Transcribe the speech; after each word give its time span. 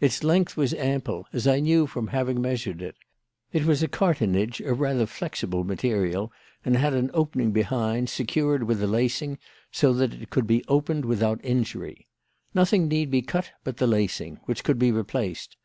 Its 0.00 0.24
length 0.24 0.56
was 0.56 0.74
ample, 0.74 1.24
as 1.32 1.46
I 1.46 1.60
knew 1.60 1.86
from 1.86 2.08
having 2.08 2.42
measured 2.42 2.82
it. 2.82 2.96
It 3.52 3.64
was 3.64 3.80
a 3.80 3.86
cartonnage 3.86 4.60
of 4.60 4.80
rather 4.80 5.06
flexible 5.06 5.62
material 5.62 6.32
and 6.64 6.76
had 6.76 6.94
an 6.94 7.12
opening 7.14 7.52
behind, 7.52 8.08
secured 8.10 8.64
with 8.64 8.82
a 8.82 8.88
lacing 8.88 9.38
so 9.70 9.92
that 9.92 10.14
it 10.14 10.30
could 10.30 10.48
be 10.48 10.64
opened 10.66 11.04
without 11.04 11.40
injury. 11.44 12.08
Nothing 12.54 12.88
need 12.88 13.08
be 13.08 13.22
cut 13.22 13.52
but 13.62 13.76
the 13.76 13.86
lacing, 13.86 14.40
which 14.46 14.64
could 14.64 14.80
be 14.80 14.90
replaced. 14.90 15.56